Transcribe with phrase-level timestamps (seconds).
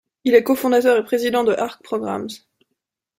[0.23, 2.25] Il est co-fondateur et président de Arc Programs.